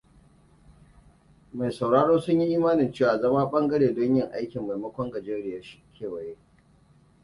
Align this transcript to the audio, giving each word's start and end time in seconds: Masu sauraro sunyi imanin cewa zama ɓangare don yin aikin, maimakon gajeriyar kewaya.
Masu 1.57 1.77
sauraro 1.77 2.21
sunyi 2.23 2.45
imanin 2.57 2.91
cewa 2.93 3.17
zama 3.21 3.51
ɓangare 3.51 3.95
don 3.95 4.15
yin 4.15 4.29
aikin, 4.31 4.65
maimakon 4.67 5.11
gajeriyar 5.11 5.65
kewaya. 5.95 6.35